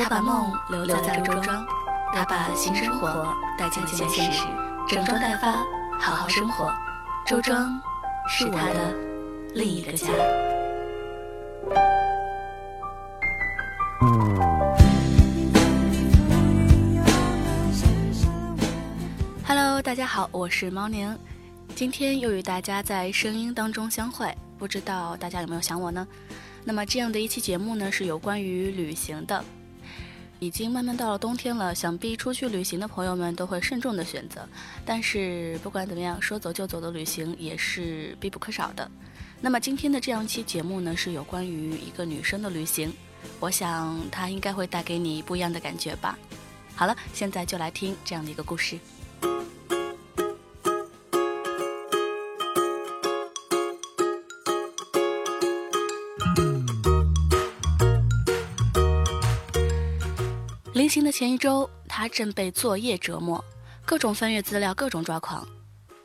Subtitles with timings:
[0.00, 1.66] 我把梦留在了周庄，
[2.14, 4.44] 他把新生活带进了现实，
[4.88, 5.50] 整装待发，
[5.98, 6.72] 好好生活。
[7.26, 7.68] 周庄
[8.28, 8.94] 是他的
[9.54, 10.06] 另一个家。
[19.44, 21.18] Hello，大家好，我是猫宁，
[21.74, 26.06] 今天又与大家在声音当中相会，不知道大家有没有想我呢？
[26.62, 29.44] 那么这样的一期节目呢，是有关于旅行的。
[30.40, 34.48] 已经慢慢到了冬天了，想必出去旅行的朋友们都会慎重的选择。
[34.84, 38.88] 但是不管怎么样，说走就走的旅行也是必不可少的。
[39.40, 42.92] 那么今天的这样一期节目呢，是有关于一个女生的旅行，
[43.40, 46.18] 我想她应该会带给你不一样的感觉吧。
[46.74, 48.78] 好了，现在就来听这样的一个故事。
[60.88, 63.44] 临行的前一周，他正被作业折磨，
[63.84, 65.46] 各种翻阅资料，各种抓狂。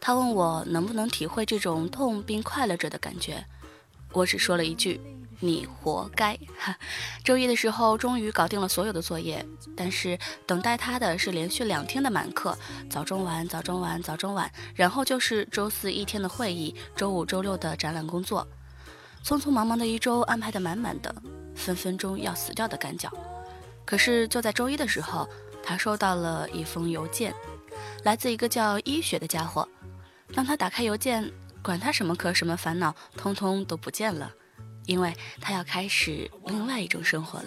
[0.00, 3.44] 他问我能不能体会这种痛并快乐着的感觉，
[4.10, 4.98] 我只说了一句
[5.38, 6.74] ：“你活该。”哈，
[7.22, 9.44] 周一的时候终于搞定了所有的作业，
[9.76, 12.56] 但是等待他的是连续两天的满课，
[12.88, 18.48] 早中晚，早中晚，早中晚，然后就是周四一天的会议，周五、周六的展览工作，
[19.22, 21.14] 匆匆忙忙的一周安排的满满的，
[21.54, 23.12] 分分钟要死掉的赶脚。
[23.90, 25.28] 可是就在周一的时候，
[25.64, 27.34] 他收到了一封邮件，
[28.04, 29.68] 来自一个叫医学的家伙。
[30.32, 31.28] 当他打开邮件，
[31.60, 34.30] 管他什么课什么烦恼，通通都不见了，
[34.86, 37.46] 因为他要开始另外一种生活了。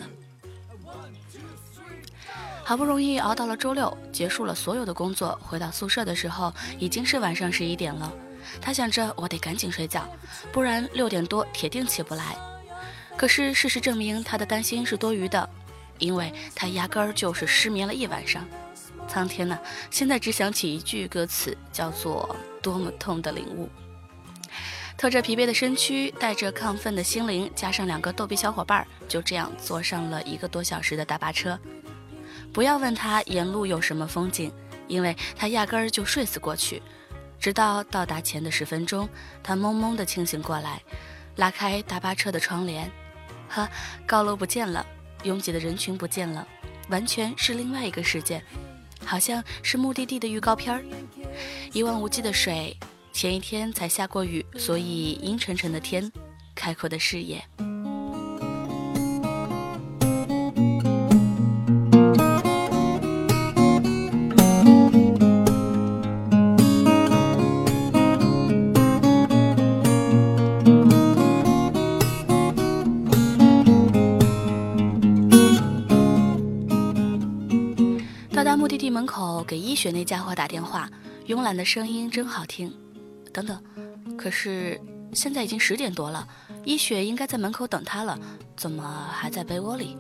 [2.66, 8.12] 好不容易熬到了周六，结束了所有的工作，回到宿舍的时候已经是晚上十一点了。
[8.60, 10.06] 他想着我得赶紧睡觉，
[10.52, 12.36] 不然六点多铁定起不来。
[13.16, 15.50] 可是事实证明，他的担心是多余的。
[16.04, 18.46] 因为他压根儿就是失眠了一晚上，
[19.08, 19.58] 苍天呐！
[19.90, 23.70] 现在只想起一句歌词，叫做“多么痛的领悟”。
[25.00, 31.58] 拖着疲惫的身躯，带着亢奋的心灵，加上两个逗比小伙伴，就这样坐上了一个多小时的大巴车。
[32.52, 34.52] 不要问他沿路有什么风景，
[34.90, 36.84] 因为他压根儿就睡死过去。
[37.40, 39.08] 直到到达前的十分钟，
[39.42, 40.82] 他懵懵的清醒过来，
[41.38, 42.92] 拉开大巴车的窗帘，
[43.48, 43.66] 呵，
[44.06, 44.86] 高楼不见了。
[45.24, 46.48] 拥挤的人群不见了，
[46.90, 48.42] 完全是另外一个世界，
[49.06, 50.84] 好像是目的地的预告片儿。
[51.72, 52.78] 一望无际的水，
[53.12, 56.12] 前一天才下过雨，所以阴沉沉的天，
[56.54, 57.44] 开阔的视野。
[79.84, 80.90] 雪那家伙打电话，
[81.28, 82.74] 慵懒的声音真好听。
[83.34, 83.62] 等等，
[84.18, 84.80] 可是
[85.12, 86.26] 现在已经十点多了，
[86.64, 88.18] 一雪应该在门口等他了，
[88.56, 89.98] 怎么还在被窝里？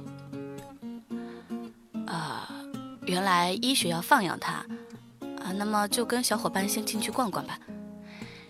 [2.07, 2.49] 啊，
[3.05, 4.66] 原来一雪要放养他
[5.44, 7.59] 啊，那么就跟小伙伴先进去逛逛吧。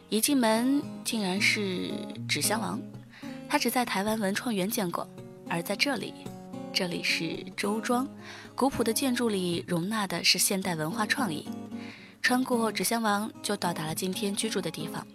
[0.09, 1.89] 一进门竟然是
[2.29, 2.79] 纸箱王，
[3.49, 5.09] 他只在台湾文创园见过，
[5.49, 6.13] 而在这里。
[6.73, 8.07] 这里是周庄，
[8.55, 11.47] 古朴的建筑里容纳的是现代文化创意。
[12.19, 15.05] 穿过纸箱王，就到达了今天居住的地方。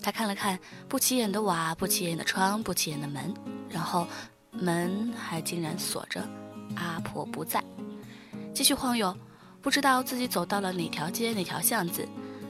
[0.00, 0.56] 他看了看
[0.88, 3.34] 不起眼的瓦、不起眼的窗、不起眼的门，
[3.68, 4.06] 然后
[4.52, 6.24] 门还竟然锁着，
[6.76, 7.60] 阿婆不在。
[8.54, 9.12] 继续晃悠，
[9.60, 12.06] 不知道自己走到了哪条街、哪条巷子，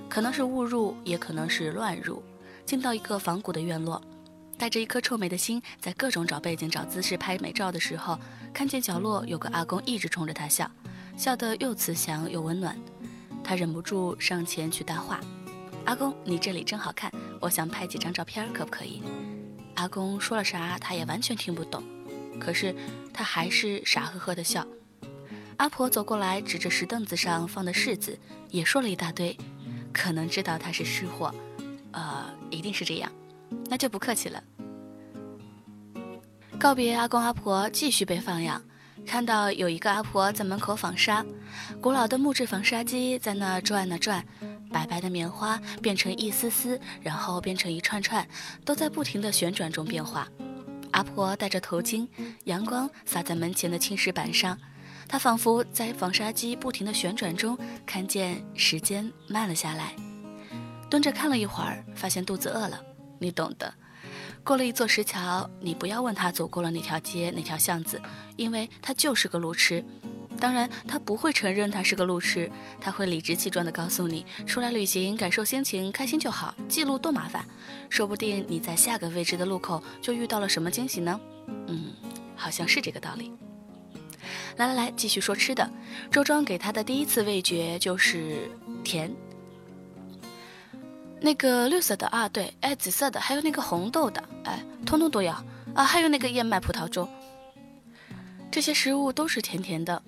[0.07, 2.23] 可能是误入，也可能是乱入，
[2.67, 4.03] 进到一个仿古的院落。
[4.61, 8.19] 带着一颗臭美的心，在各种找背景、找姿势拍美照的时候，
[8.53, 10.71] 看见角落有个阿公一直冲着他笑，
[11.17, 12.79] 笑得又慈祥又温暖。
[13.43, 15.19] 他忍不住上前去搭话
[15.87, 17.11] ：“阿公，你这里真好看，
[17.41, 19.03] 我想拍几张照片，可不可以？”
[19.77, 21.83] 阿公说了啥，他也完全听不懂，
[22.39, 22.77] 可是
[23.15, 24.67] 他还是傻呵呵的笑。
[25.57, 28.19] 阿婆走过来，指着石凳子上放的柿子，
[28.51, 29.35] 也说了一大堆，
[29.91, 31.35] 可能知道他是吃货，
[31.93, 33.11] 呃，一定是这样。
[33.69, 34.41] 那就不客气了。
[36.61, 38.63] 告别阿公阿婆，继续被放养。
[39.07, 41.25] 看到有一个阿婆在门口纺纱，
[41.81, 44.23] 古老的木质纺纱机在那转啊转，
[44.71, 48.29] 白白的棉花变成一丝丝，然后变成一串串，
[48.63, 50.29] 都在不停的旋转中变化。
[50.91, 52.07] 阿婆戴着头巾，
[52.45, 54.59] 阳光洒在门前的青石板上，
[55.09, 59.95] 她仿佛在纺纱机不停的旋转中看见时间慢了下来。
[60.91, 62.79] 蹲着看了一会儿，发现肚子饿了。
[63.19, 63.73] 你懂的，
[64.45, 68.01] 过了一座石桥，你不要问他走过了哪条街、哪条巷子，
[68.37, 69.85] 因为他就是个路痴。
[70.41, 72.51] 当然，他不会承认他是个路痴，
[72.81, 77.45] 他会理直气壮地告诉你：出来旅行，感受心情，开心就好，记录多麻烦。
[77.91, 81.21] 说不定你在下个未知的路口就遇到了什么惊喜呢？
[81.67, 81.93] 嗯，
[82.35, 83.31] 好像是这个道理。
[84.57, 85.71] 来来来，继续说吃的。
[86.11, 88.51] 周庄给他的第一次味觉就是
[88.83, 89.15] 甜。
[91.21, 95.33] 那个绿色的啊，对，哎，紫色的，还有那个红豆的，哎，通通都要
[95.75, 97.07] 啊，还有那个燕麦葡萄粥，
[98.51, 100.03] 这些食物都是甜甜的，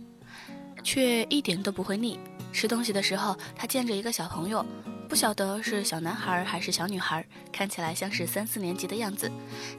[0.82, 2.19] 却一点都不会腻。
[2.53, 4.64] 吃东西的时候，他见着一个小朋友，
[5.09, 9.31] 不晓得是小男孩还是小女孩，看起来像是三四年级的样子，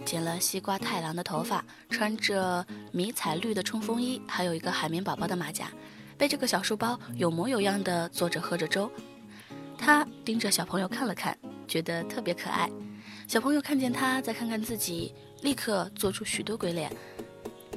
[0.05, 5.67] 剪了西瓜太郎的头发，穿着迷彩绿的冲锋衣，还有一个海绵宝宝的马甲，
[6.17, 8.91] 背着个小书包，有模有样的坐着喝着粥。
[9.85, 11.37] 他盯着小朋友看了看，
[11.67, 12.69] 觉得特别可爱。
[13.27, 16.89] 小朋友看见他，再看看自己，立刻做出许多鬼脸，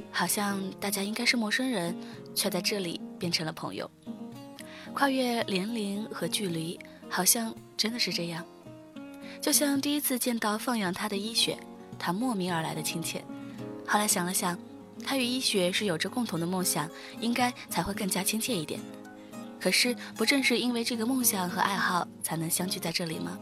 [0.09, 1.93] 好像大家应该是陌生人，
[2.33, 3.91] 却在这里变成了朋友。
[4.93, 8.45] 跨越年龄和距离，好像真的是这样。
[9.41, 11.59] 就像第一次见到放养他的医雪，
[11.99, 13.21] 他莫名而来的亲切。
[13.85, 14.57] 后来想了想，
[15.03, 16.89] 他与医雪是有着共同的梦想，
[17.19, 18.79] 应该才会更加亲切一点。
[19.67, 23.37] 可是，不正是因为这个梦想和爱好，才能相聚在这里吗？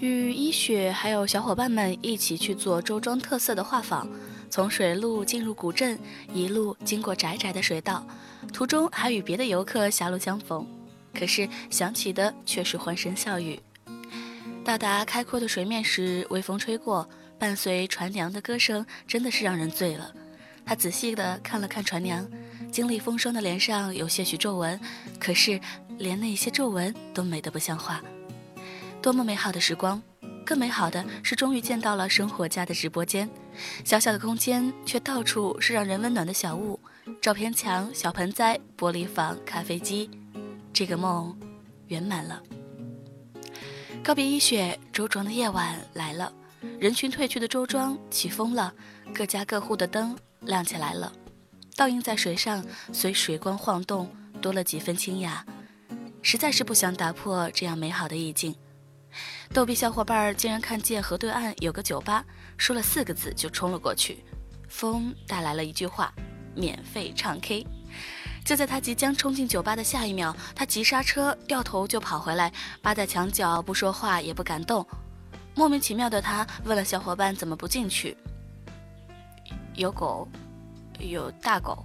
[0.00, 4.06] 与一雪还有小伙伴们一起去做周庄特色的画舫，
[4.50, 5.98] 从水路进入古镇，
[6.34, 8.06] 一路经过窄窄的水道，
[8.52, 10.66] 途中还与别的游客狭路相逢。
[11.14, 13.58] 可是想起的却是欢声笑语。
[14.62, 17.08] 到达开阔的水面时，微风吹过，
[17.38, 20.12] 伴随船娘的歌声，真的是让人醉了。
[20.66, 22.28] 他仔细地看了看船娘。
[22.70, 24.78] 经历风霜的脸上有些许皱纹，
[25.18, 25.60] 可是
[25.98, 28.00] 连那些皱纹都美得不像话。
[29.02, 30.00] 多么美好的时光！
[30.44, 33.28] 更美好的是，终于见到了生活家的直播间。
[33.84, 36.80] 小小的空间，却到处是让人温暖的小物：
[37.20, 40.10] 照片墙、小盆栽、玻璃房、咖啡机。
[40.72, 41.38] 这个梦
[41.86, 42.42] 圆满了。
[44.02, 46.32] 告别一雪，周庄的夜晚来了。
[46.78, 48.74] 人群退去的周庄起风了，
[49.14, 51.12] 各家各户的灯亮起来了。
[51.80, 52.62] 倒映在水上，
[52.92, 55.42] 随水光晃动，多了几分清雅。
[56.20, 58.54] 实在是不想打破这样美好的意境。
[59.54, 62.22] 逗比小伙伴竟然看见河对岸有个酒吧，
[62.58, 64.22] 说了四个字就冲了过去。
[64.68, 66.12] 风带来了一句话：
[66.54, 67.66] 免费唱 K。
[68.44, 72.52] 就在他即将冲进酒吧的下一秒，他急刹车，掉头就跑回来，
[72.82, 74.86] 扒在墙角不说话也不敢动。
[75.54, 78.14] 莫名其妙的他问了小伙伴怎么不进去。
[79.76, 80.28] 有狗。
[81.00, 81.84] 有大狗，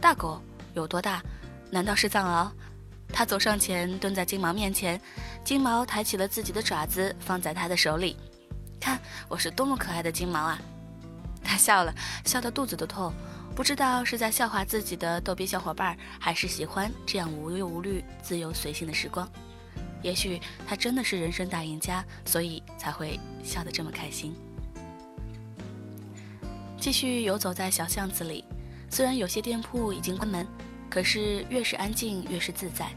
[0.00, 0.40] 大狗
[0.74, 1.22] 有多大？
[1.70, 2.50] 难道是藏獒？
[3.12, 5.00] 他走上前，蹲在金毛面前。
[5.44, 8.16] 金毛抬起了自己的爪子，放在他的手里。
[8.80, 8.98] 看，
[9.28, 10.58] 我是多么可爱的金毛啊！
[11.44, 11.94] 他笑了
[12.24, 13.12] 笑得肚子都痛，
[13.54, 19.28] 不知道是在笑话自己的逗比小伙伴，还是喜欢这样无忧无虑、自由随性的时光。
[20.02, 24.34] 也许他真的是人生大赢家，所以才会笑得这么开心。
[26.82, 28.44] 继续游走在小巷子里，
[28.90, 30.44] 虽然有些店铺已经关门，
[30.90, 32.90] 可是越是安静越是自在。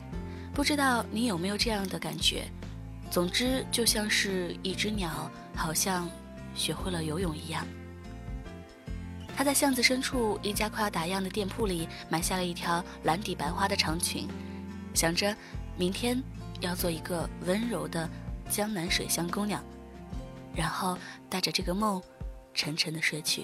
[0.56, 2.46] 不知道你有没有这样的感觉？
[3.12, 6.10] 总之，就像是一只鸟，好像
[6.56, 7.64] 学会了游泳一样。
[9.38, 14.28] 他在巷子深处一家快要打烊的店铺里买下了一条蓝底白花的长裙，
[14.96, 15.36] 想着
[15.78, 16.20] 明天
[16.60, 18.10] 要做一个温柔的
[18.50, 19.64] 江南水乡姑娘，
[20.56, 20.98] 然后
[21.30, 22.02] 带着这个梦。
[22.56, 23.44] 沉沉的睡去。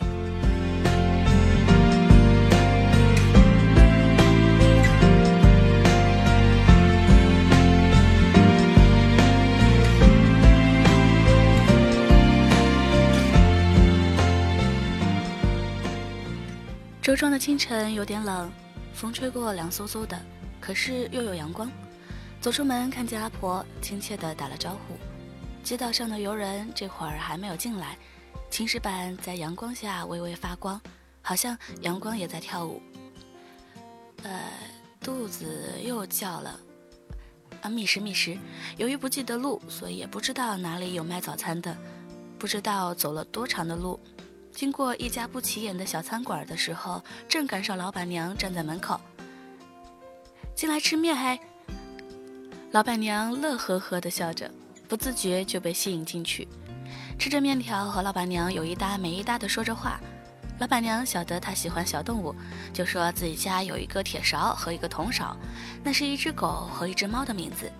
[17.01, 18.50] 周庄的清晨有点冷，
[18.94, 20.18] 风吹过凉飕飕的，
[20.62, 21.70] 可是又有阳光。
[22.39, 24.96] 走出门，看见阿婆，亲切的打了招呼。
[25.62, 27.98] 街道上的游人这会儿还没有进来。
[28.51, 30.79] 青石板在阳光下微微发光，
[31.22, 32.81] 好像阳光也在跳舞。
[34.24, 34.51] 呃，
[35.00, 36.60] 肚子又叫了，
[37.62, 38.38] 啊，觅食觅食。
[38.75, 41.75] 由于不记得路，所以也不知道哪里有卖早餐的。
[42.38, 43.98] 不知道走了多长的路，
[44.51, 49.00] 经过一家不起眼的小餐馆的时候，正赶上老板娘站在门口。
[50.53, 51.39] 进来吃面嘿。
[52.72, 54.51] 老板娘乐呵呵地笑着，
[54.89, 56.46] 不自觉就被吸引进去。
[57.22, 60.01] 吃着面条，和老板娘有一搭没一搭的说着话。
[60.58, 62.34] 老板娘晓得他喜欢小动物，
[62.74, 65.38] 就说自己家有一个铁勺和一个铜勺，
[65.84, 67.72] 那是一只狗和一只猫的名字。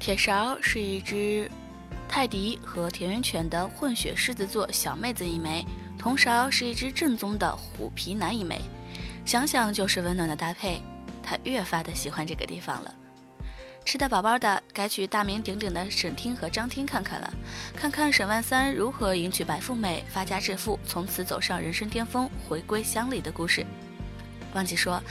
[0.00, 1.50] 铁勺是一只
[2.08, 5.66] 泰迪和田园犬的混血狮子座小妹子一枚，
[5.98, 8.58] 铜勺是一只正宗的虎皮男一枚，
[9.26, 10.80] 想想就是温暖的搭配。
[11.22, 12.94] 他越发的喜欢这个地方了。
[13.84, 17.32] 吃得饱饱的，该去大名鼎鼎的沈厅和张厅看看了，
[17.76, 23.64] 看看沈万三如何迎娶白富美，发家致富，从此走上人生巅峰，回归乡里的故事。
[24.54, 25.02] 忘记说。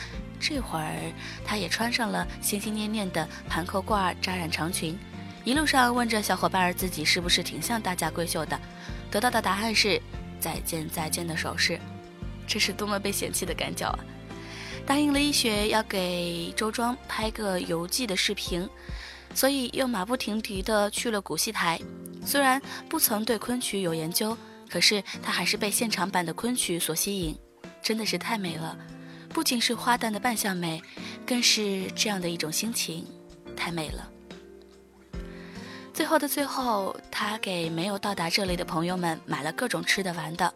[0.46, 1.14] 这会儿，
[1.46, 5.00] 他也穿上了心心念念的盘扣褂扎染长裙，
[5.46, 8.60] 一路上问着小伙伴自己是不是挺像大家闺秀的，
[9.10, 10.02] 得到的答案是
[10.42, 11.80] 再见再见的手势，
[12.46, 14.00] 这是多么被嫌弃的赶脚啊！
[14.86, 18.70] 答应了一雪要给周庄拍个游记的视频，
[19.34, 21.80] 所以又马不停蹄地去了古戏台。
[22.26, 24.38] 虽然不曾对昆曲有研究，
[24.70, 27.38] 可是他还是被现场版的昆曲所吸引，
[27.82, 28.78] 真的是太美了。
[29.30, 30.82] 不仅是花旦的扮相美，
[31.26, 33.08] 更是这样的一种心情，
[33.56, 34.10] 太美了。
[35.94, 40.54] 最后的最后，他给没有到达这里的朋友们买了各种吃的玩的。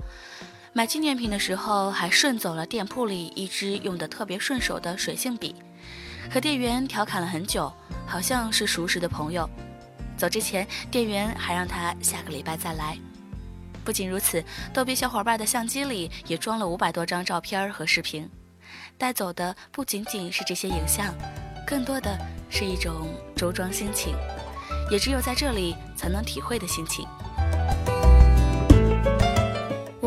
[0.78, 5.56] 买纪念品的时候，还顺走了店铺里一支用的特别顺手的水性笔，
[6.32, 7.74] 和店员调侃了很久，
[8.06, 9.50] 好像是熟识的朋友。
[10.16, 12.96] 走之前，店员还让他下个礼拜再来。
[13.84, 18.30] 不仅如此，逗比小伙伴的相机里也装了五百多张照片和视频。
[19.00, 21.12] 带走的不仅仅是这些影像，
[21.66, 22.16] 更多的
[22.52, 24.14] 是一种周庄心情，
[24.92, 27.08] 也只有在这里才能体会的心情。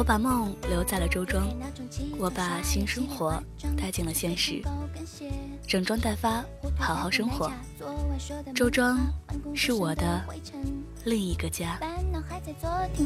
[0.01, 1.47] 我把梦留在了周庄，
[2.19, 3.39] 我把新生活
[3.77, 4.63] 带进了现实，
[5.67, 6.43] 整装待发，
[6.79, 7.53] 好好生活。
[8.55, 8.99] 周庄
[9.55, 10.25] 是我的
[11.05, 11.79] 另一个家。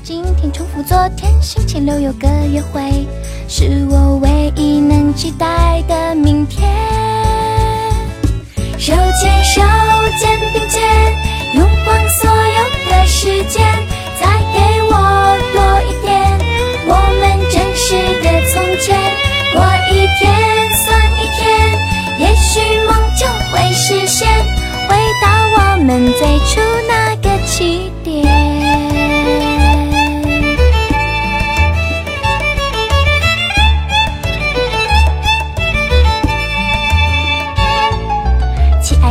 [0.05, 3.05] 今天重复昨天，星期六有个约会，
[3.49, 6.71] 是我唯一能期待的明天。
[8.79, 9.61] 手牵手，
[10.21, 10.81] 肩并肩，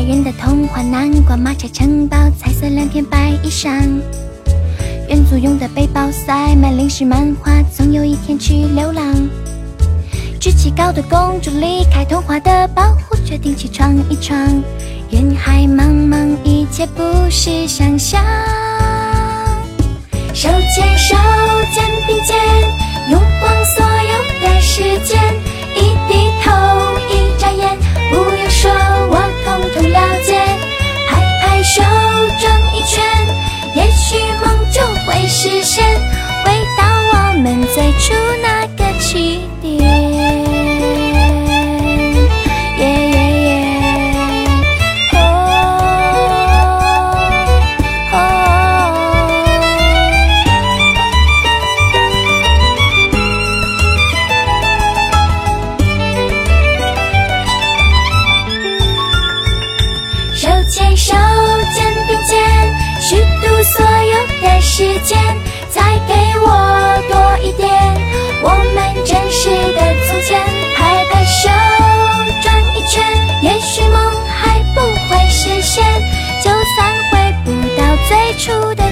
[0.06, 3.68] 人的童话，南瓜马车城堡，彩色亮片白衣裳，
[5.08, 9.04] 元祖用的背包塞满零食漫画，总有一天去流浪。
[10.40, 14.38] 举起高的公主离开童话的保护，决定去闯一闯。
[15.10, 18.22] 人海茫茫，一切不是想象。
[20.34, 21.16] 手牵手，
[21.74, 22.36] 肩并肩，
[23.10, 23.84] 用光所。
[78.38, 78.83] 出的